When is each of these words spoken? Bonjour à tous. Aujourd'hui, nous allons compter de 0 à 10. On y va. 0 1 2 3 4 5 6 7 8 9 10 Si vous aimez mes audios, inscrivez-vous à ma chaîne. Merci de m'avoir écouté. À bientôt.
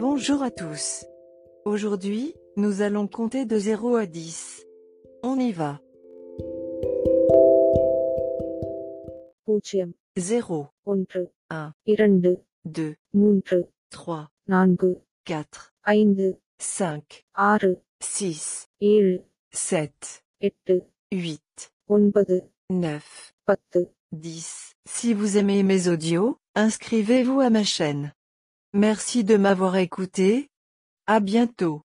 Bonjour 0.00 0.42
à 0.42 0.50
tous. 0.50 1.04
Aujourd'hui, 1.66 2.32
nous 2.56 2.80
allons 2.80 3.06
compter 3.06 3.44
de 3.44 3.58
0 3.58 3.96
à 3.96 4.06
10. 4.06 4.64
On 5.22 5.38
y 5.38 5.52
va. 5.52 5.78
0 10.16 10.68
1 11.50 11.74
2 12.64 12.96
3 13.90 14.30
4 15.26 15.74
5 16.58 17.26
6 18.00 18.68
7 19.50 20.24
8 21.12 21.72
9 22.70 23.34
10 24.12 24.72
Si 24.88 25.12
vous 25.12 25.36
aimez 25.36 25.62
mes 25.62 25.88
audios, 25.88 26.38
inscrivez-vous 26.54 27.40
à 27.40 27.50
ma 27.50 27.64
chaîne. 27.64 28.14
Merci 28.72 29.24
de 29.24 29.36
m'avoir 29.36 29.76
écouté. 29.76 30.48
À 31.08 31.18
bientôt. 31.18 31.82